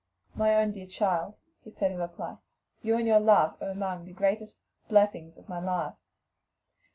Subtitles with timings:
[0.33, 2.37] "My own dear child!" he said in reply,
[2.81, 4.55] "you and your love are among the greatest
[4.89, 5.93] blessings of my life."